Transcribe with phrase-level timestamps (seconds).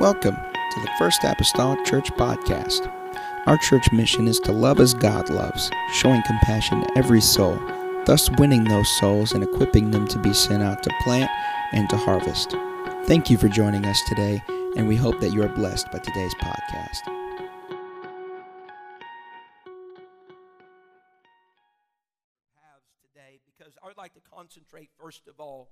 [0.00, 2.90] Welcome to the First Apostolic Church Podcast.
[3.44, 7.60] Our church mission is to love as God loves, showing compassion to every soul,
[8.06, 11.30] thus winning those souls and equipping them to be sent out to plant
[11.72, 12.52] and to harvest.
[13.04, 14.42] Thank you for joining us today,
[14.74, 17.04] and we hope that you are blessed by today's podcast.
[23.02, 25.68] today because I would like to concentrate first of all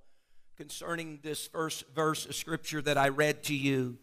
[0.55, 3.97] concerning this first verse of scripture that I read to you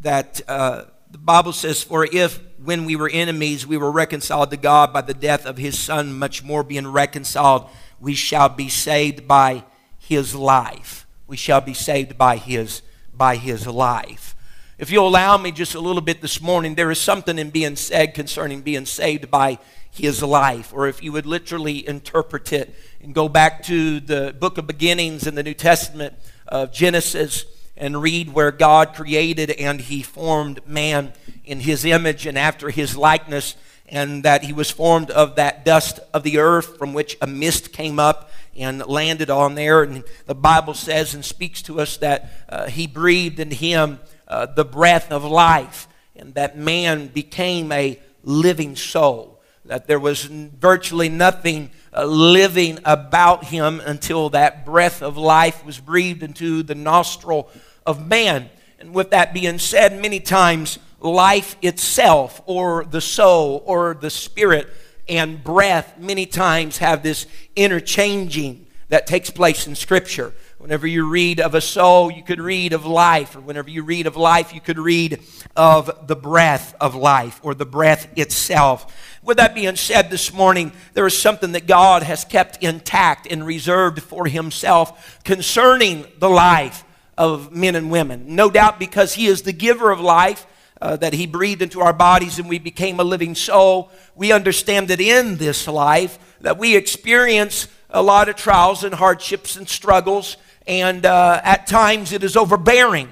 [0.00, 4.56] that uh, the Bible says, For if when we were enemies we were reconciled to
[4.56, 9.26] God by the death of his Son, much more being reconciled, we shall be saved
[9.26, 9.64] by
[9.98, 11.06] his life.
[11.26, 12.82] We shall be saved by his,
[13.14, 14.34] by his life.
[14.78, 17.76] If you'll allow me just a little bit this morning, there is something in being
[17.76, 19.58] said concerning being saved by
[19.90, 24.56] his life, or if you would literally interpret it and go back to the book
[24.56, 26.14] of beginnings in the New Testament
[26.48, 27.44] of Genesis
[27.80, 31.12] and read where God created and he formed man
[31.44, 33.56] in his image and after his likeness,
[33.88, 37.72] and that he was formed of that dust of the earth from which a mist
[37.72, 39.82] came up and landed on there.
[39.82, 44.46] And the Bible says and speaks to us that uh, he breathed in him uh,
[44.46, 49.40] the breath of life, and that man became a living soul.
[49.64, 55.80] That there was virtually nothing uh, living about him until that breath of life was
[55.80, 57.50] breathed into the nostril
[57.90, 58.48] of man.
[58.78, 64.68] And with that being said, many times life itself, or the soul, or the spirit,
[65.08, 70.32] and breath, many times have this interchanging that takes place in Scripture.
[70.58, 74.06] Whenever you read of a soul, you could read of life, or whenever you read
[74.06, 75.22] of life, you could read
[75.56, 79.18] of the breath of life, or the breath itself.
[79.22, 83.46] With that being said, this morning, there is something that God has kept intact and
[83.46, 86.84] reserved for Himself concerning the life
[87.20, 88.34] of men and women.
[88.34, 90.46] No doubt because He is the giver of life,
[90.80, 93.90] uh, that He breathed into our bodies and we became a living soul.
[94.14, 99.56] We understand that in this life that we experience a lot of trials and hardships
[99.56, 103.10] and struggles, and uh, at times it is overbearing.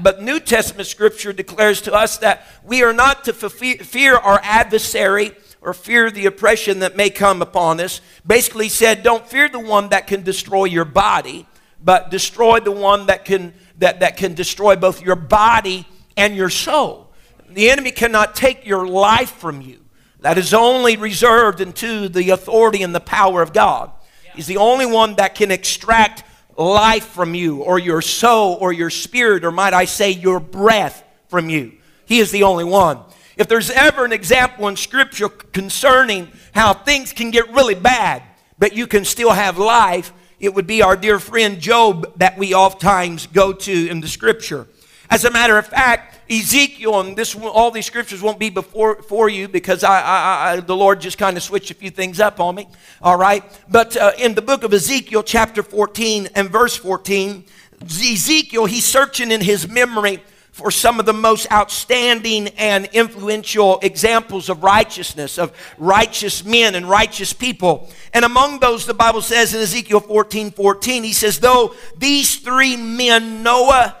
[0.00, 5.32] But New Testament scripture declares to us that we are not to fear our adversary
[5.60, 8.00] or fear the oppression that may come upon us.
[8.26, 11.46] Basically, said, don't fear the one that can destroy your body,
[11.84, 16.50] but destroy the one that can, that, that can destroy both your body and your
[16.50, 17.12] soul.
[17.50, 19.80] The enemy cannot take your life from you.
[20.20, 23.90] That is only reserved unto the authority and the power of God.
[24.34, 26.24] He's the only one that can extract
[26.56, 31.02] life from you, or your soul, or your spirit, or might I say, your breath
[31.28, 31.72] from you.
[32.04, 32.98] He is the only one.
[33.36, 38.22] If there's ever an example in Scripture concerning how things can get really bad,
[38.58, 42.52] but you can still have life, it would be our dear friend Job that we
[42.52, 44.66] oftentimes go to in the Scripture.
[45.08, 49.28] As a matter of fact, Ezekiel, and this all these scriptures won't be before for
[49.28, 52.40] you because I, I, I the Lord just kind of switched a few things up
[52.40, 52.66] on me.
[53.02, 57.44] All right, but uh, in the book of Ezekiel, chapter 14 and verse 14,
[57.82, 64.50] Ezekiel he's searching in his memory for some of the most outstanding and influential examples
[64.50, 67.90] of righteousness, of righteous men and righteous people.
[68.12, 72.76] And among those, the Bible says in Ezekiel 14 14, he says, Though these three
[72.76, 73.96] men, Noah,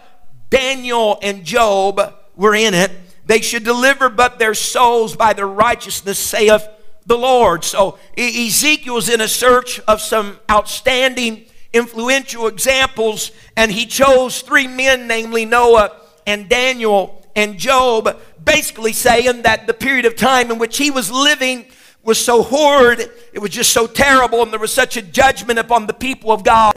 [0.50, 2.90] Daniel, and Job, were in it,
[3.24, 6.68] they should deliver but their souls by their righteousness, saith
[7.06, 7.64] the Lord.
[7.64, 15.06] So Ezekiel's in a search of some outstanding, influential examples, and he chose three men,
[15.06, 20.76] namely Noah and Daniel and Job, basically saying that the period of time in which
[20.78, 21.66] he was living
[22.02, 25.86] was so horrid, it was just so terrible, and there was such a judgment upon
[25.86, 26.74] the people of God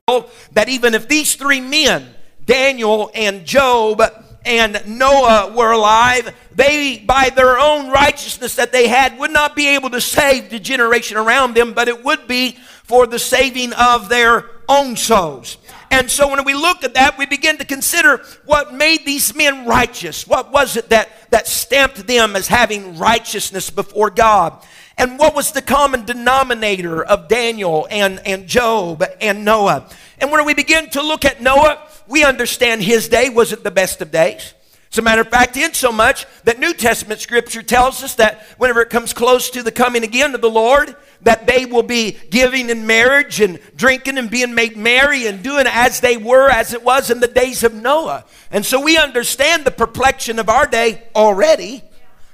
[0.53, 2.13] that even if these three men,
[2.45, 4.01] Daniel and Job
[4.45, 9.69] and Noah, were alive, they, by their own righteousness that they had, would not be
[9.69, 14.09] able to save the generation around them, but it would be for the saving of
[14.09, 15.57] their own souls.
[15.95, 19.66] And so when we look at that, we begin to consider what made these men
[19.66, 20.27] righteous.
[20.27, 24.62] What was it that, that stamped them as having righteousness before God?
[24.97, 29.89] And what was the common denominator of Daniel and, and Job and Noah?
[30.19, 34.01] And when we begin to look at Noah, we understand his day wasn't the best
[34.01, 34.53] of days.
[34.95, 38.44] As a matter of fact, in so much that New Testament scripture tells us that
[38.57, 42.18] whenever it comes close to the coming again of the Lord, that they will be
[42.30, 46.74] giving in marriage and drinking and being made merry and doing as they were as
[46.74, 48.24] it was in the days of Noah.
[48.51, 51.83] And so we understand the perplexion of our day already,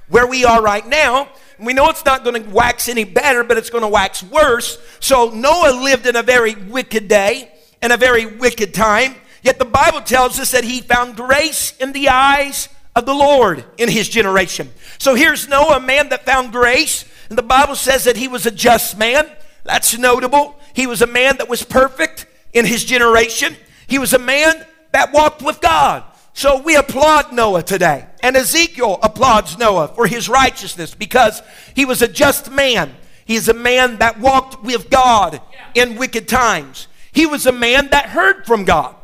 [0.08, 1.30] where we are right now.
[1.58, 4.78] We know it's not going to wax any better, but it's going to wax worse.
[5.00, 9.16] So Noah lived in a very wicked day and a very wicked time.
[9.42, 13.64] Yet the Bible tells us that he found grace in the eyes of the Lord
[13.78, 14.70] in his generation.
[14.98, 17.04] So here's Noah, a man that found grace.
[17.28, 19.30] And the Bible says that he was a just man.
[19.64, 20.56] That's notable.
[20.74, 23.56] He was a man that was perfect in his generation.
[23.86, 26.04] He was a man that walked with God.
[26.34, 28.06] So we applaud Noah today.
[28.22, 31.42] And Ezekiel applauds Noah for his righteousness because
[31.74, 32.94] he was a just man.
[33.24, 35.40] He is a man that walked with God
[35.74, 36.88] in wicked times.
[37.12, 38.94] He was a man that heard from God.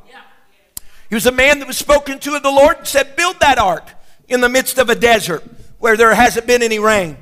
[1.09, 3.59] He was a man that was spoken to of the Lord and said, Build that
[3.59, 3.91] ark
[4.29, 5.43] in the midst of a desert
[5.79, 7.17] where there hasn't been any rain.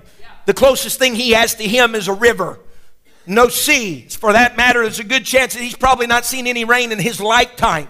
[0.47, 2.59] The closest thing he has to him is a river.
[3.27, 4.03] No sea.
[4.09, 6.99] For that matter, there's a good chance that he's probably not seen any rain in
[6.99, 7.89] his lifetime.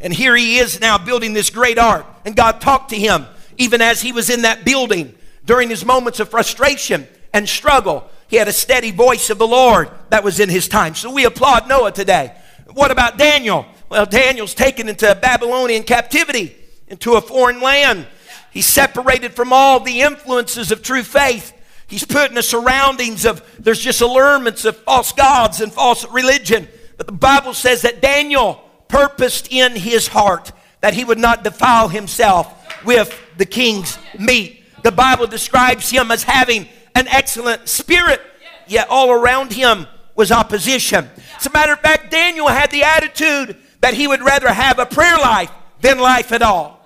[0.00, 2.06] And here he is now building this great ark.
[2.24, 3.26] And God talked to him
[3.58, 8.08] even as he was in that building during his moments of frustration and struggle.
[8.28, 10.94] He had a steady voice of the Lord that was in his time.
[10.94, 12.34] So we applaud Noah today.
[12.72, 13.66] What about Daniel?
[13.88, 16.54] Well, Daniel's taken into Babylonian captivity,
[16.88, 18.06] into a foreign land.
[18.50, 21.52] He's separated from all the influences of true faith.
[21.86, 26.68] He's put in the surroundings of, there's just allurements of false gods and false religion.
[26.98, 31.88] But the Bible says that Daniel purposed in his heart that he would not defile
[31.88, 34.64] himself with the king's meat.
[34.82, 38.20] The Bible describes him as having an excellent spirit,
[38.66, 41.08] yet all around him was opposition.
[41.36, 44.86] As a matter of fact, Daniel had the attitude that he would rather have a
[44.86, 46.84] prayer life than life at all.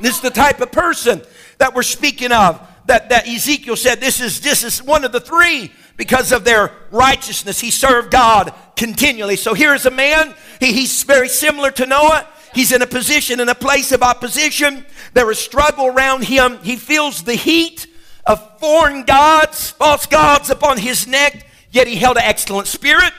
[0.00, 1.22] This is the type of person
[1.58, 2.68] that we're speaking of.
[2.86, 6.72] That, that Ezekiel said this is this is one of the three because of their
[6.90, 7.60] righteousness.
[7.60, 9.36] He served God continually.
[9.36, 12.26] So here's a man, he, he's very similar to Noah.
[12.54, 14.84] He's in a position, in a place of opposition.
[15.14, 16.58] There is struggle around him.
[16.62, 17.86] He feels the heat
[18.26, 23.12] of foreign gods, false gods upon his neck, yet he held an excellent spirit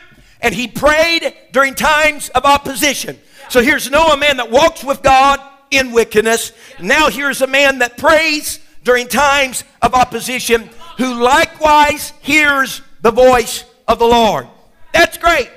[0.43, 3.17] and he prayed during times of opposition.
[3.49, 5.39] So here's Noah, a man that walks with God
[5.71, 6.51] in wickedness.
[6.79, 13.63] Now here's a man that prays during times of opposition who likewise hears the voice
[13.87, 14.47] of the Lord.
[14.93, 15.49] That's great.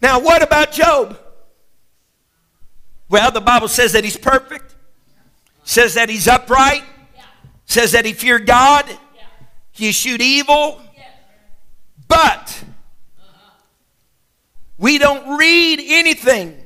[0.00, 1.18] Now, what about Job?
[3.08, 4.76] Well, the Bible says that he's perfect,
[5.64, 6.84] says that he's upright,
[7.64, 8.84] says that he feared God,
[9.72, 10.80] he eschewed evil,
[12.06, 12.62] but
[14.78, 16.64] we don't read anything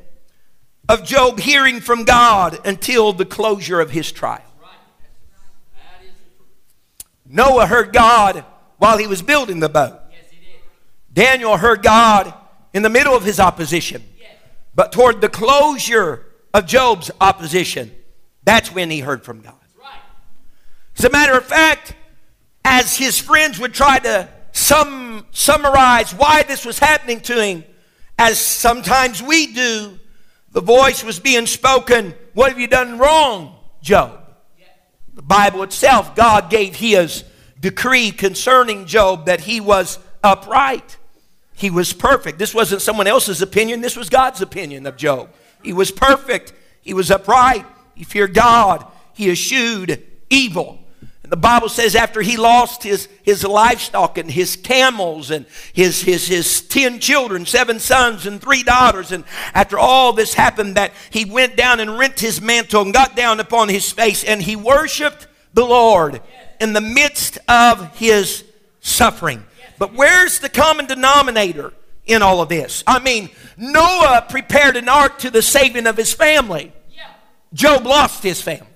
[0.88, 4.42] of Job hearing from God until the closure of his trial.
[7.26, 8.44] Noah heard God
[8.76, 9.98] while he was building the boat.
[11.12, 12.32] Daniel heard God
[12.74, 14.02] in the middle of his opposition.
[14.74, 17.90] But toward the closure of Job's opposition,
[18.44, 19.54] that's when he heard from God.
[20.98, 21.94] As a matter of fact,
[22.64, 27.64] as his friends would try to sum, summarize why this was happening to him,
[28.22, 29.98] as sometimes we do,
[30.52, 34.20] the voice was being spoken, What have you done wrong, Job?
[35.14, 37.24] The Bible itself, God gave his
[37.58, 40.98] decree concerning Job that he was upright.
[41.54, 42.38] He was perfect.
[42.38, 45.30] This wasn't someone else's opinion, this was God's opinion of Job.
[45.64, 46.52] He was perfect.
[46.80, 47.66] He was upright.
[47.96, 48.86] He feared God.
[49.14, 50.78] He eschewed evil.
[51.32, 56.28] The Bible says after he lost his, his livestock and his camels and his, his,
[56.28, 59.24] his 10 children, seven sons and three daughters, and
[59.54, 63.40] after all this happened, that he went down and rent his mantle and got down
[63.40, 66.20] upon his face and he worshiped the Lord
[66.60, 68.44] in the midst of his
[68.80, 69.42] suffering.
[69.78, 71.72] But where's the common denominator
[72.04, 72.84] in all of this?
[72.86, 76.74] I mean, Noah prepared an ark to the saving of his family.
[77.54, 78.66] Job lost his family.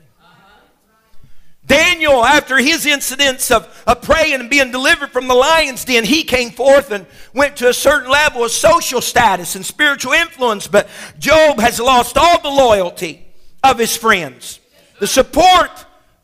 [1.66, 6.22] Daniel, after his incidents of, of praying and being delivered from the lion's den, he
[6.22, 10.68] came forth and went to a certain level of social status and spiritual influence.
[10.68, 13.26] But Job has lost all the loyalty
[13.64, 14.60] of his friends,
[15.00, 15.70] the support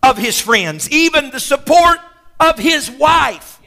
[0.02, 1.98] of his friends, even the support
[2.38, 3.60] of his wife.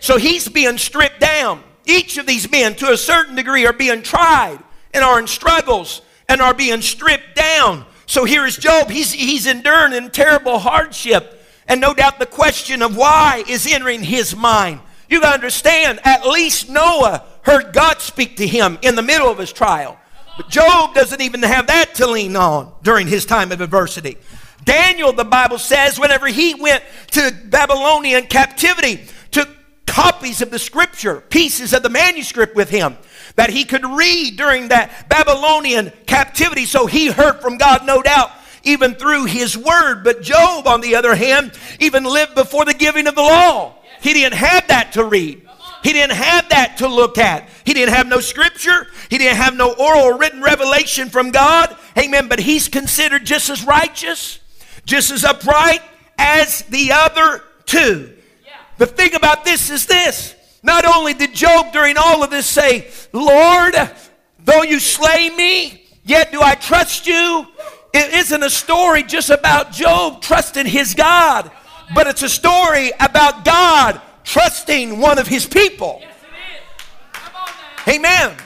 [0.00, 1.64] So he's being stripped down.
[1.84, 4.58] Each of these men, to a certain degree, are being tried
[4.94, 8.88] and are in struggles and are being stripped down so here is Job.
[8.88, 11.44] He's, he's enduring in terrible hardship.
[11.68, 14.80] And no doubt the question of why is entering his mind.
[15.10, 19.28] You got to understand, at least Noah heard God speak to him in the middle
[19.28, 19.98] of his trial.
[20.38, 24.16] But Job doesn't even have that to lean on during his time of adversity.
[24.64, 29.50] Daniel, the Bible says, whenever he went to Babylonian captivity, took
[29.86, 32.96] copies of the scripture, pieces of the manuscript with him
[33.38, 36.64] that he could read during that Babylonian captivity.
[36.64, 38.32] So he heard from God, no doubt,
[38.64, 40.02] even through his word.
[40.02, 43.76] But Job, on the other hand, even lived before the giving of the law.
[44.00, 45.48] He didn't have that to read.
[45.84, 47.48] He didn't have that to look at.
[47.62, 48.88] He didn't have no scripture.
[49.08, 51.76] He didn't have no oral or written revelation from God.
[51.96, 52.26] Amen.
[52.26, 54.40] But he's considered just as righteous,
[54.84, 55.82] just as upright
[56.18, 58.14] as the other two.
[58.78, 60.34] The thing about this is this.
[60.62, 63.74] Not only did Job during all of this say, Lord,
[64.40, 67.46] though you slay me, yet do I trust you.
[67.94, 71.50] It isn't a story just about Job trusting his God,
[71.94, 76.02] but it's a story about God trusting one of his people.
[77.86, 78.36] Amen.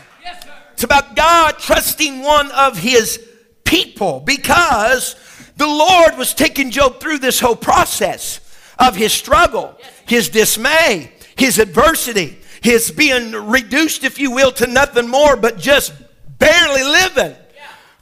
[0.75, 3.21] It's about God trusting one of his
[3.65, 5.17] people because
[5.57, 8.41] the Lord was taking Job through this whole process
[8.79, 9.77] of his struggle,
[10.07, 15.93] his dismay, his adversity, his being reduced, if you will, to nothing more but just
[16.39, 17.37] barely living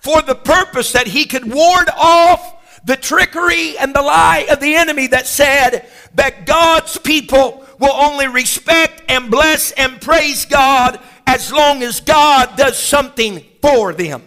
[0.00, 4.74] for the purpose that he could ward off the trickery and the lie of the
[4.74, 11.52] enemy that said that God's people will only respect and bless and praise God as
[11.52, 14.22] long as God does something for them.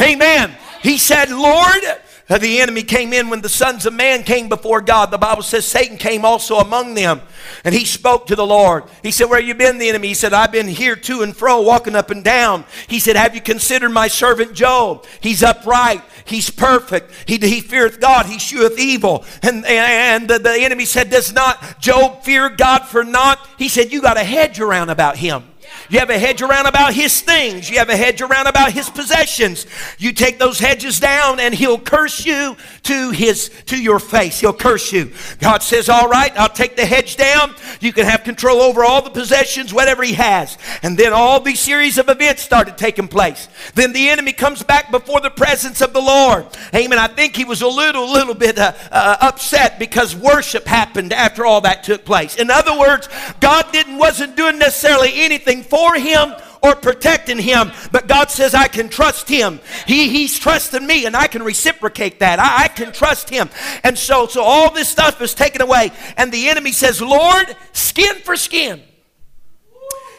[0.00, 0.52] Amen.
[0.82, 1.82] He said, Lord,
[2.28, 5.12] the enemy came in when the sons of man came before God.
[5.12, 7.20] The Bible says Satan came also among them.
[7.62, 8.82] And he spoke to the Lord.
[9.02, 10.08] He said, Where you been, the enemy?
[10.08, 12.64] He said, I've been here to and fro, walking up and down.
[12.88, 15.06] He said, Have you considered my servant Job?
[15.20, 16.02] He's upright.
[16.24, 17.12] He's perfect.
[17.26, 18.26] He, he feareth God.
[18.26, 19.24] He sheweth evil.
[19.42, 23.38] And, and the, the enemy said, Does not Job fear God for naught?
[23.56, 25.44] He said, You got a hedge around about him.
[25.88, 27.70] You have a hedge around about his things.
[27.70, 29.66] You have a hedge around about his possessions.
[29.98, 34.40] You take those hedges down and he'll curse you to his to your face.
[34.40, 35.12] He'll curse you.
[35.40, 37.54] God says, "All right, I'll take the hedge down.
[37.80, 41.60] You can have control over all the possessions, whatever he has." And then all these
[41.60, 43.48] series of events started taking place.
[43.74, 46.46] Then the enemy comes back before the presence of the Lord.
[46.74, 46.98] Amen.
[46.98, 51.44] I think he was a little little bit uh, uh, upset because worship happened after
[51.44, 52.36] all that took place.
[52.36, 53.08] In other words,
[53.40, 56.32] God didn't wasn't doing necessarily anything for him
[56.62, 59.60] or protecting him, but God says, I can trust him.
[59.86, 62.38] He, he's trusting me, and I can reciprocate that.
[62.38, 63.48] I, I can trust him.
[63.84, 68.16] And so, so all this stuff is taken away, and the enemy says, Lord, skin
[68.16, 68.82] for skin.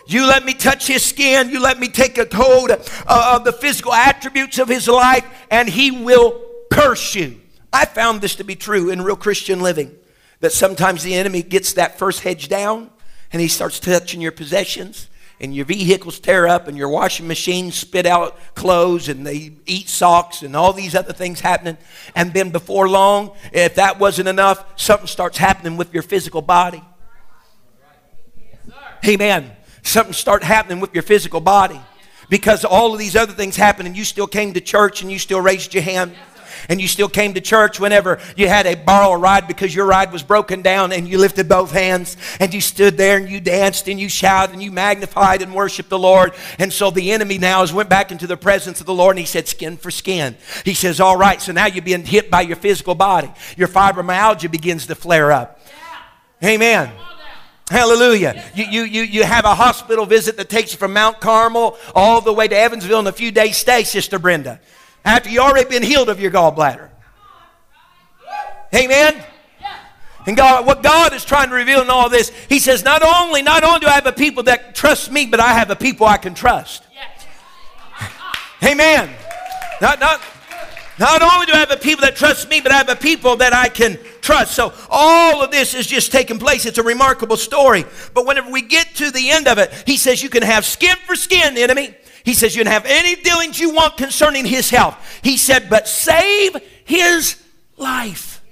[0.08, 1.50] You let me touch his skin.
[1.50, 5.92] You let me take a hold of the physical attributes of his life, and he
[5.92, 6.42] will
[6.72, 7.42] curse you.
[7.74, 9.94] I found this to be true in real Christian living.
[10.40, 12.92] That sometimes the enemy gets that first hedge down
[13.34, 15.08] and he starts touching your possessions
[15.40, 19.88] and your vehicles tear up and your washing machines spit out clothes and they eat
[19.88, 21.78] socks and all these other things happening.
[22.16, 26.84] And then before long if that wasn't enough something starts happening with your physical body.
[29.06, 29.52] Amen.
[29.84, 31.80] Something start happening with your physical body.
[32.30, 35.18] Because all of these other things happen and you still came to church and you
[35.18, 36.14] still raised your hand
[36.70, 39.86] and you still came to church whenever you had a borrow a ride because your
[39.86, 43.40] ride was broken down and you lifted both hands and you stood there and you
[43.40, 46.34] danced and you shouted and you magnified and worshiped the Lord.
[46.60, 49.20] And so the enemy now has went back into the presence of the Lord and
[49.20, 50.36] he said, skin for skin.
[50.66, 53.32] He says, all right, so now you're being hit by your physical body.
[53.56, 55.60] Your fibromyalgia begins to flare up.
[56.42, 56.50] Yeah.
[56.50, 56.92] Amen.
[57.70, 58.46] Hallelujah.
[58.56, 62.22] You, you, you, you have a hospital visit that takes you from Mount Carmel all
[62.22, 64.62] the way to Evansville in a few days stay, Sister Brenda
[65.06, 66.90] after you already been healed of your gallbladder.
[68.76, 69.24] Amen.
[70.26, 73.42] And God, what God is trying to reveal in all this, He says, not only,
[73.42, 76.06] not only do I have a people that trust me, but I have a people
[76.06, 76.84] I can trust.
[78.62, 79.10] Amen.
[79.82, 80.22] Not, not,
[81.00, 83.36] not only do I have a people that trust me, but I have a people
[83.38, 84.56] that I can trust.
[84.56, 86.66] So all of this is just taking place.
[86.66, 87.86] It's a remarkable story.
[88.14, 90.96] But whenever we get to the end of it, he says you can have skin
[91.06, 91.96] for skin, enemy.
[92.24, 94.98] He says, You can have any dealings you want concerning his health.
[95.24, 97.42] He said, But save his
[97.78, 98.44] life,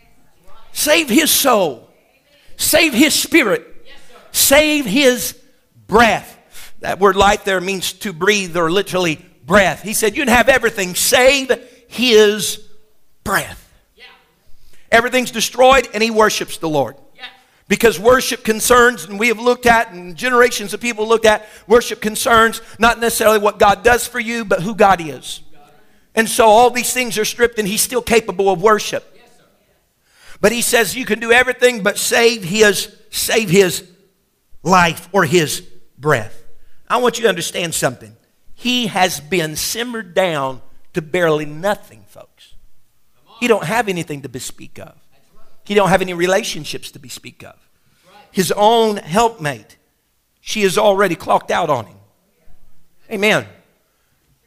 [0.72, 1.90] save his soul,
[2.56, 3.68] save his spirit,
[4.32, 5.38] save his
[5.88, 6.32] breath.
[6.80, 9.82] That word life there means to breathe or literally breath.
[9.82, 11.52] He said, You can have everything, save
[11.96, 12.62] his
[13.24, 13.62] breath.
[14.92, 16.96] Everything's destroyed, and he worships the Lord.
[17.68, 22.00] Because worship concerns, and we have looked at, and generations of people looked at, worship
[22.00, 25.42] concerns not necessarily what God does for you, but who God is.
[26.14, 29.12] And so all these things are stripped, and He's still capable of worship.
[30.40, 33.84] But He says you can do everything but save His, save His
[34.62, 35.62] life or His
[35.98, 36.44] breath.
[36.88, 38.16] I want you to understand something.
[38.54, 40.62] He has been simmered down
[40.96, 42.56] to barely nothing, folks.
[43.40, 44.96] He don't have anything to bespeak of.
[45.66, 47.56] He don't have any relationships to bespeak of.
[48.32, 49.78] His own helpmate,
[50.40, 51.98] she is already clocked out on him.
[53.12, 53.46] Amen.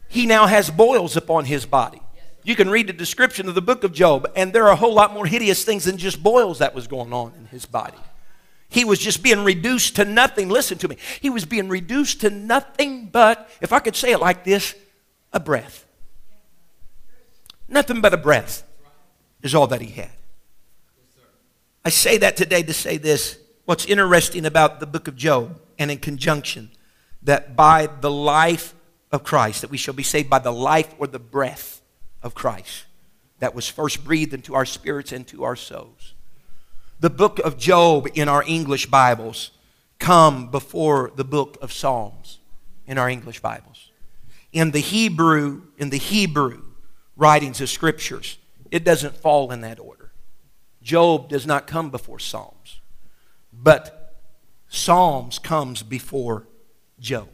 [0.09, 2.01] He now has boils upon his body.
[2.45, 4.95] You can read the description of the book of Job, and there are a whole
[4.95, 7.99] lot more hideous things than just boils that was going on in his body.
[8.71, 10.49] He was just being reduced to nothing.
[10.49, 10.97] Listen to me.
[11.21, 14.75] He was being reduced to nothing but, if I could say it like this,
[15.31, 15.85] a breath.
[17.69, 18.65] Nothing but a breath.
[19.43, 20.11] is all that he had.
[21.85, 23.39] I say that today to say this.
[23.65, 26.71] What's interesting about the book of Job, and in conjunction,
[27.23, 28.75] that by the life
[29.13, 31.83] of Christ, that we shall be saved by the life or the breath
[32.23, 32.85] of Christ
[33.39, 36.15] that was first breathed into our spirits and to our souls.
[37.01, 39.53] The book of Job in our English Bibles
[39.99, 42.39] come before the book of Psalms
[42.87, 43.91] in our English Bibles.
[44.53, 46.63] In the Hebrew, in the Hebrew
[47.19, 48.39] writings of scriptures,
[48.71, 50.11] it doesn't fall in that order.
[50.83, 52.81] Job does not come before Psalms,
[53.53, 54.17] but
[54.69, 56.47] Psalms comes before
[56.99, 57.29] Job.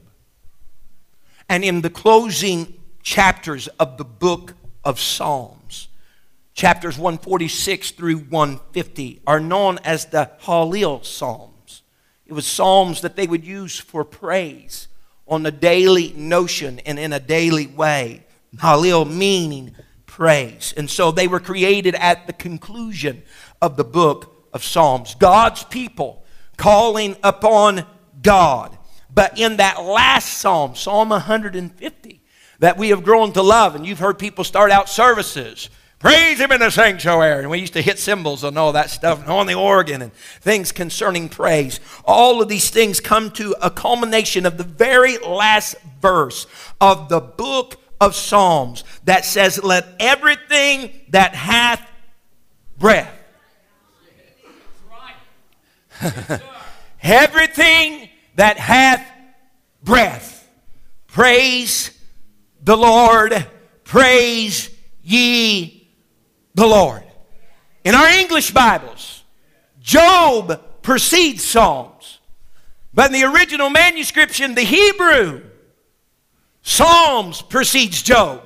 [1.49, 5.88] And in the closing chapters of the book of Psalms,
[6.55, 11.83] chapters 146 through 150 are known as the Hallel Psalms.
[12.26, 14.88] It was psalms that they would use for praise
[15.29, 18.25] on a daily notion and in a daily way.
[18.58, 19.75] Hallel meaning
[20.06, 20.75] praise.
[20.76, 23.23] And so they were created at the conclusion
[23.61, 25.14] of the book of Psalms.
[25.16, 26.25] God's people
[26.56, 27.87] calling upon
[28.23, 28.76] God.
[29.12, 32.23] But in that last psalm, Psalm 150,
[32.58, 35.68] that we have grown to love, and you've heard people start out services
[36.04, 37.40] Praise him in the sanctuary.
[37.40, 40.12] And we used to hit cymbals and all that stuff and on the organ and
[40.12, 41.80] things concerning praise.
[42.04, 46.46] All of these things come to a culmination of the very last verse
[46.78, 51.80] of the book of Psalms that says, Let everything that hath
[52.78, 53.12] breath.
[57.02, 59.06] everything that hath
[59.82, 60.49] breath.
[61.06, 61.99] Praise
[62.62, 63.46] the Lord.
[63.84, 64.70] Praise
[65.02, 65.88] ye
[66.54, 67.04] the Lord.
[67.84, 69.23] In our English Bibles,
[69.80, 72.18] Job precedes Psalms.
[72.92, 75.42] But in the original manuscripts in the Hebrew,
[76.64, 78.42] Psalms precedes Job.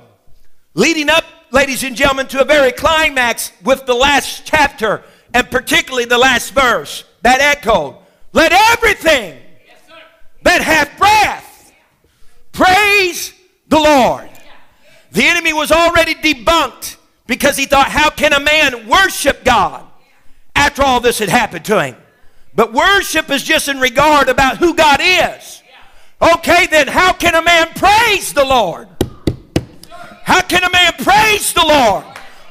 [0.73, 6.05] Leading up, ladies and gentlemen, to a very climax with the last chapter and particularly
[6.05, 7.95] the last verse that echoed.
[8.33, 9.39] Let everything
[10.43, 11.73] that hath breath
[12.51, 13.33] praise
[13.69, 14.29] the Lord.
[15.11, 19.85] The enemy was already debunked because he thought, how can a man worship God
[20.55, 21.95] after all this had happened to him?
[22.53, 25.63] But worship is just in regard about who God is.
[26.21, 28.87] Okay, then how can a man praise the Lord?
[30.23, 32.03] How can a man praise the Lord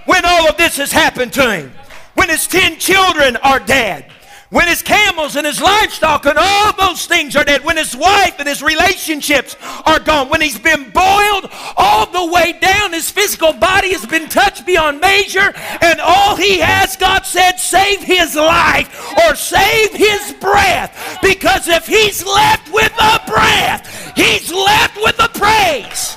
[0.07, 1.73] when all of this has happened to him?
[2.15, 4.11] When his ten children are dead?
[4.51, 8.37] When his camels and his livestock and all those things are dead, when his wife
[8.39, 13.53] and his relationships are gone, when he's been boiled all the way down, his physical
[13.53, 19.13] body has been touched beyond measure, and all he has, God said, save his life
[19.27, 21.19] or save his breath.
[21.23, 26.17] Because if he's left with a breath, he's left with a praise.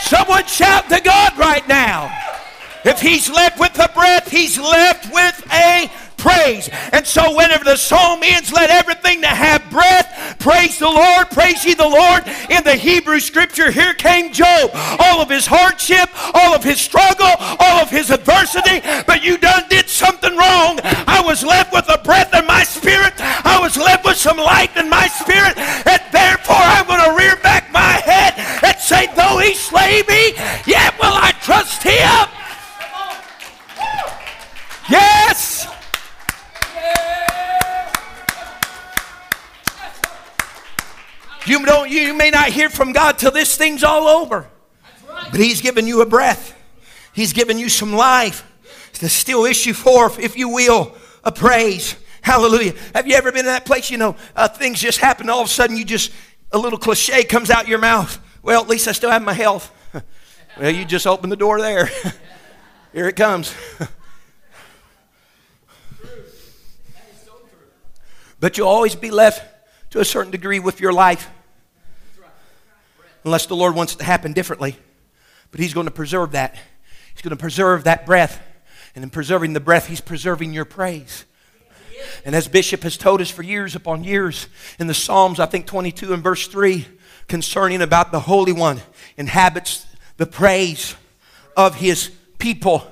[0.00, 2.16] Someone shout to God right now.
[2.84, 5.88] If he's left with a breath, he's left with a
[6.22, 6.70] praise.
[6.92, 11.64] And so whenever the psalm ends, let everything that have breath praise the Lord, praise
[11.64, 12.22] ye the Lord.
[12.48, 14.70] In the Hebrew scripture, here came Job.
[15.02, 19.64] All of his hardship, all of his struggle, all of his adversity, but you done
[19.68, 20.78] did something wrong.
[20.84, 23.14] I was left with a breath in my spirit.
[23.18, 25.58] I was left with some life in my spirit,
[42.82, 44.48] from God till this thing's all over.
[45.30, 46.60] But He's given you a breath,
[47.12, 48.48] He's given you some life.
[48.94, 51.96] To still issue forth, if you will, a praise.
[52.20, 52.74] Hallelujah.
[52.94, 53.90] Have you ever been in that place?
[53.90, 55.30] You know, uh, things just happen.
[55.30, 56.12] All of a sudden, you just,
[56.52, 58.20] a little cliche comes out your mouth.
[58.42, 59.72] Well, at least I still have my health.
[60.60, 61.88] well, you just open the door there.
[62.92, 63.54] Here it comes.
[68.40, 69.42] but you'll always be left
[69.90, 71.28] to a certain degree with your life.
[73.24, 74.76] Unless the Lord wants it to happen differently.
[75.50, 76.56] But He's going to preserve that.
[77.12, 78.40] He's going to preserve that breath.
[78.94, 81.24] And in preserving the breath, He's preserving your praise.
[82.24, 85.66] And as Bishop has told us for years upon years in the Psalms, I think
[85.66, 86.86] 22 and verse 3,
[87.28, 88.80] concerning about the Holy One
[89.16, 90.96] inhabits the praise
[91.56, 92.86] of His people.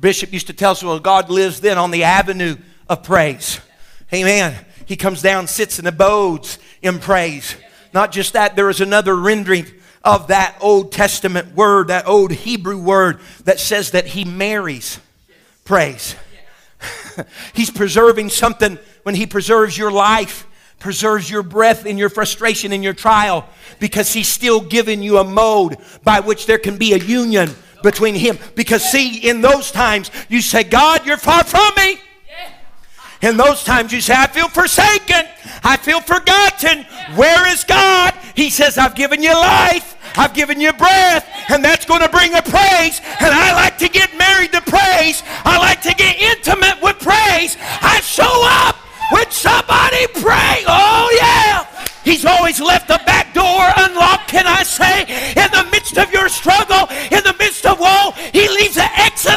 [0.00, 2.56] Bishop used to tell us, well, God lives then on the avenue
[2.88, 3.60] of praise.
[4.12, 4.54] Amen.
[4.86, 7.56] He comes down, sits and abodes in praise.
[7.96, 9.64] Not just that, there is another rendering
[10.04, 15.00] of that Old Testament word, that old Hebrew word that says that he marries
[15.64, 16.14] praise.
[17.54, 20.46] He's preserving something when he preserves your life,
[20.78, 23.48] preserves your breath in your frustration in your trial,
[23.80, 27.48] because he's still giving you a mode by which there can be a union
[27.82, 28.38] between him.
[28.56, 31.98] Because, see, in those times, you say, God, you're far from me.
[33.26, 35.26] In those times, you say, I feel forsaken.
[35.64, 36.86] I feel forgotten.
[37.16, 38.14] Where is God?
[38.36, 39.96] He says, I've given you life.
[40.16, 43.00] I've given you breath, and that's going to bring a praise.
[43.18, 45.24] And I like to get married to praise.
[45.44, 47.56] I like to get intimate with praise.
[47.82, 48.30] I show
[48.62, 48.76] up
[49.10, 50.62] when somebody pray.
[50.68, 51.66] Oh, yeah.
[52.06, 55.02] He's always left the back door unlocked, can I say?
[55.34, 59.35] In the midst of your struggle, in the midst of woe, He leaves the exit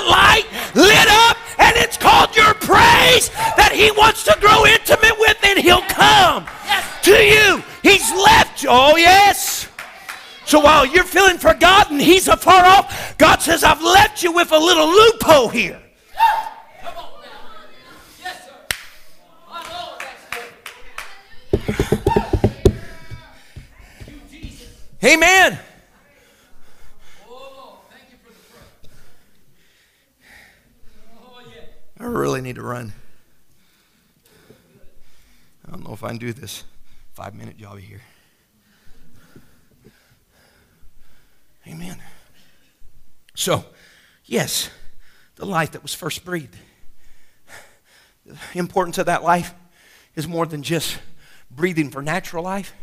[10.49, 13.15] So while you're feeling forgotten, He's afar off.
[13.19, 15.79] God says, I've left you with a little loophole here.
[25.03, 25.59] Amen.
[31.99, 32.93] I really need to run.
[35.67, 36.63] I don't know if I can do this
[37.13, 38.01] five minute job here.
[41.69, 42.01] Amen.
[43.35, 43.63] So,
[44.25, 44.69] yes,
[45.35, 46.57] the life that was first breathed.
[48.25, 49.53] The importance of that life
[50.15, 50.99] is more than just
[51.49, 52.73] breathing for natural life.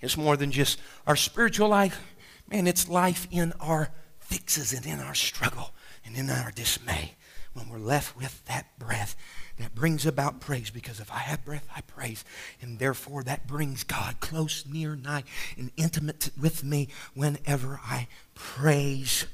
[0.00, 2.00] It's more than just our spiritual life.
[2.48, 7.14] Man, it's life in our fixes and in our struggle and in our dismay.
[7.52, 9.16] When we're left with that breath
[9.58, 12.24] that brings about praise, because if I have breath, I praise.
[12.60, 15.22] And therefore, that brings God close, near, nigh,
[15.56, 19.26] and intimate with me whenever I praise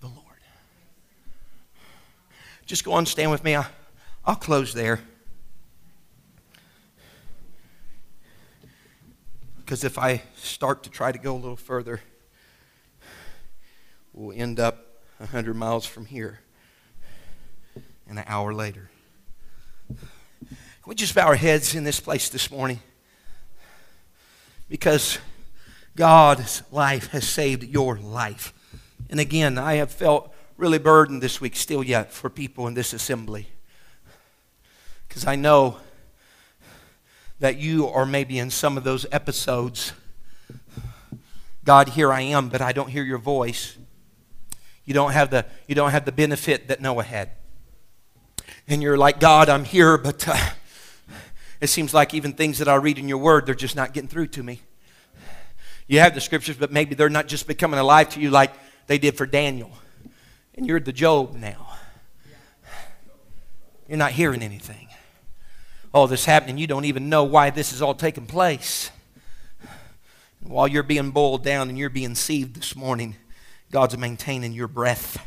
[0.00, 0.20] the Lord.
[2.64, 3.54] Just go on, stand with me.
[3.54, 3.66] I'll,
[4.24, 5.00] I'll close there.
[9.58, 12.00] Because if I start to try to go a little further,
[14.14, 16.40] we'll end up 100 miles from here
[18.08, 18.90] and an hour later.
[20.84, 22.78] Can we just bow our heads in this place this morning?
[24.68, 25.16] Because
[25.96, 28.52] God's life has saved your life.
[29.08, 32.92] And again, I have felt really burdened this week, still yet, for people in this
[32.92, 33.48] assembly.
[35.08, 35.78] Because I know
[37.38, 39.94] that you are maybe in some of those episodes.
[41.64, 43.78] God, here I am, but I don't hear your voice.
[44.84, 47.30] You don't have the, you don't have the benefit that Noah had.
[48.68, 50.50] And you're like, God, I'm here, but uh,
[51.60, 54.08] it seems like even things that I read in your word, they're just not getting
[54.08, 54.60] through to me.
[55.86, 58.52] You have the scriptures, but maybe they're not just becoming alive to you like
[58.86, 59.70] they did for Daniel.
[60.54, 61.68] And you're the Job now.
[63.88, 64.88] You're not hearing anything
[65.94, 66.58] all this happening.
[66.58, 68.90] You don't even know why this is all taking place.
[70.40, 73.14] And While you're being boiled down and you're being sieved this morning,
[73.70, 75.24] God's maintaining your breath.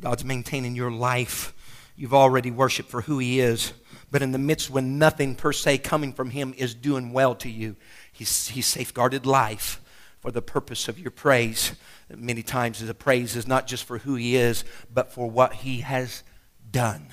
[0.00, 1.54] God's maintaining your life.
[1.96, 3.72] You've already worshiped for who He is.
[4.12, 7.48] But in the midst when nothing per se coming from Him is doing well to
[7.48, 7.76] you,
[8.12, 9.80] He's, he's safeguarded life
[10.20, 11.72] for the purpose of your praise.
[12.14, 15.80] Many times the praise is not just for who He is, but for what He
[15.80, 16.22] has
[16.70, 17.06] done.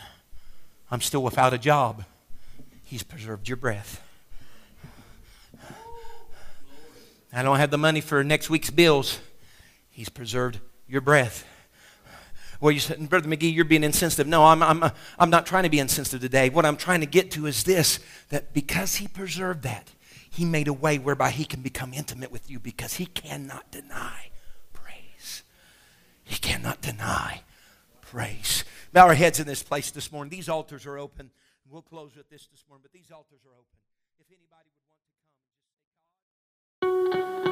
[0.92, 2.04] I'm still without a job.
[2.84, 4.04] He's preserved your breath.
[7.32, 9.20] I don't have the money for next week's bills.
[9.90, 11.46] He's preserved your breath.
[12.60, 14.28] Well, you said, Brother McGee, you're being insensitive.
[14.28, 16.50] No, I'm, I'm, uh, I'm not trying to be insensitive today.
[16.50, 19.92] What I'm trying to get to is this that because He preserved that,
[20.30, 24.32] He made a way whereby He can become intimate with you because He cannot deny
[24.74, 25.44] praise.
[26.24, 27.44] He cannot deny
[28.02, 28.66] praise.
[28.92, 30.30] Bow our heads in this place this morning.
[30.30, 31.32] These altars are open.
[31.70, 33.78] We'll close with this this morning, but these altars are open.
[34.20, 34.70] If anybody
[36.82, 37.49] would want to come,